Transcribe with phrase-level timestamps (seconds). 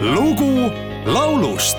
[0.00, 0.70] lugu
[1.06, 1.78] laulust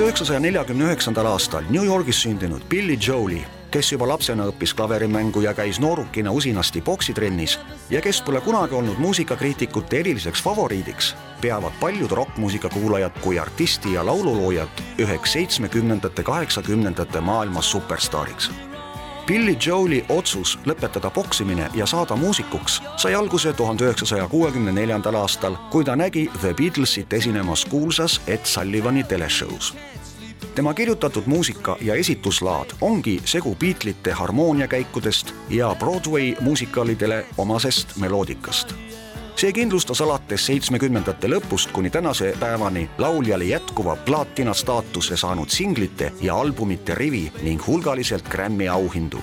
[0.00, 5.42] tuhande üheksasaja neljakümne üheksandal aastal New Yorgis sündinud Billy Joel'i, kes juba lapsena õppis klaverimängu
[5.44, 7.58] ja käis noorukina usinasti poksitrennis
[7.90, 11.12] ja kes pole kunagi olnud muusikakriitikute eriliseks favoriidiks,
[11.42, 18.48] peavad paljud rokkmuusika kuulajad kui artisti ja laululoojat üheks seitsmekümnendate, kaheksakümnendate maailma superstaariks
[19.30, 25.54] Billy Joel'i otsus lõpetada poksimine ja saada muusikuks sai alguse tuhande üheksasaja kuuekümne neljandal aastal,
[25.70, 29.74] kui ta nägi The Beatlesit esinemas kuulsas Ed Sullivani teleshow's.
[30.54, 38.89] tema kirjutatud muusika ja esituslaad ongi segu Beatlesite harmooniakäikudest ja Broadway muusikaalidele omasest meloodikast
[39.40, 46.34] see kindlustas alates seitsmekümnendate lõpust kuni tänase päevani lauljale jätkuva plaatina staatuse saanud singlite ja
[46.36, 49.18] albumite rivi ning hulgaliselt Grammy auhindu.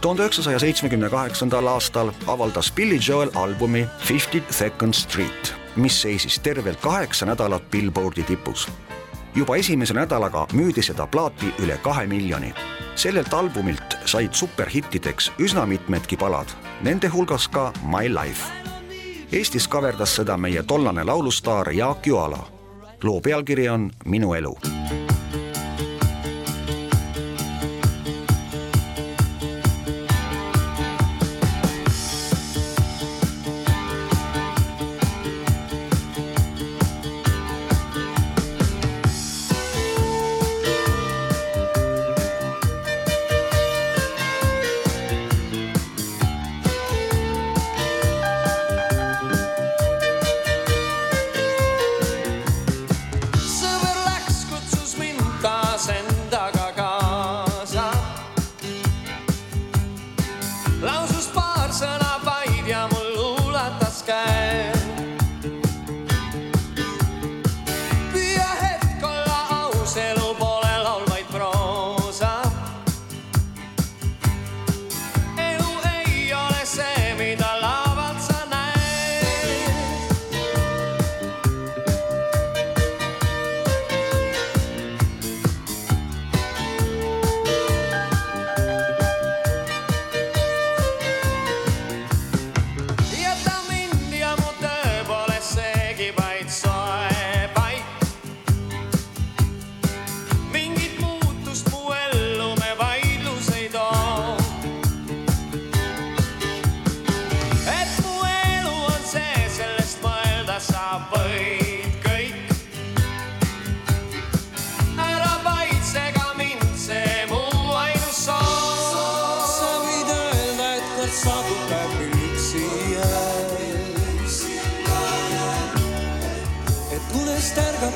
[0.00, 6.80] tuhande üheksasaja seitsmekümne kaheksandal aastal avaldas Billy Joel albumi Fifty Second Street, mis seisis tervelt
[6.80, 8.68] kaheksa nädalat Billboardi tipus.
[9.34, 12.54] juba esimese nädalaga müüdi seda plaati üle kahe miljoni.
[12.94, 16.48] sellelt albumilt said superhittideks üsna mitmedki palad,
[16.82, 18.63] nende hulgas ka My Life
[19.32, 22.38] Eestis kaverdas seda meie tollane laulustaar Jaak Joala.
[23.02, 24.73] loo pealkiri on Minu elu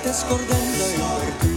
[0.08, 1.47] unest ärgates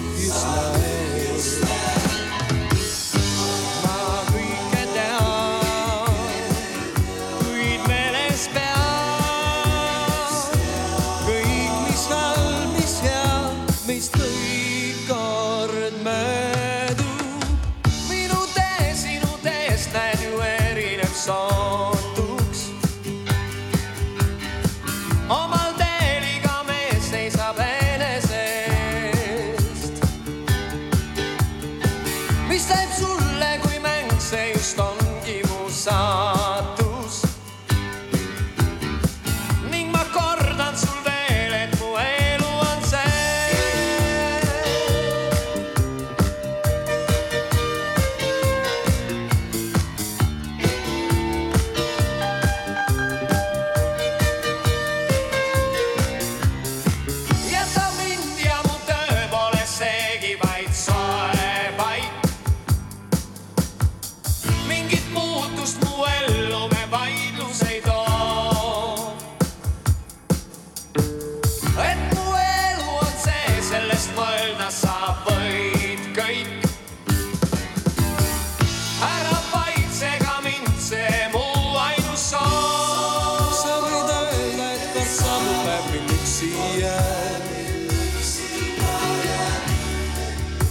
[86.22, 87.42] üksi jään.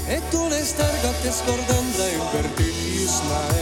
[0.08, 3.59] et tuulest ärgates kord enda ümber tühjus näen.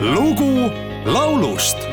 [0.00, 0.70] Lugu
[1.04, 1.87] laulust